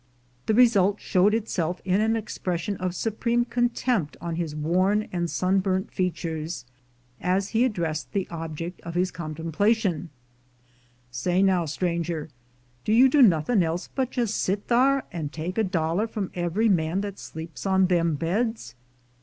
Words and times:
The 0.47 0.55
result 0.55 0.99
showed 0.99 1.35
itself 1.35 1.79
in 1.85 2.01
an 2.01 2.15
expression 2.15 2.75
of 2.77 2.95
supreme 2.95 3.45
contempt 3.45 4.17
on 4.19 4.33
his 4.33 4.55
worn 4.55 5.07
and 5.11 5.29
sunburnt 5.29 5.91
features, 5.91 6.65
as 7.21 7.49
he 7.49 7.65
addressed 7.65 8.11
the 8.11 8.27
object 8.31 8.81
of 8.81 8.95
his 8.95 9.11
contemplation: 9.11 10.09
"Say 11.11 11.43
now, 11.43 11.65
stranger, 11.65 12.29
do 12.83 12.91
you 12.91 13.09
do 13.09 13.21
nothin' 13.21 13.61
else 13.61 13.89
but 13.93 14.09
just 14.09 14.37
sit 14.37 14.65
thar 14.65 15.05
and 15.13 15.31
take 15.31 15.59
a 15.59 15.63
dollar 15.63 16.07
from 16.07 16.31
every 16.33 16.67
man 16.67 17.01
that 17.01 17.19
sleeps 17.19 17.67
on 17.67 17.85
them 17.85 18.15
beds?" 18.15 18.73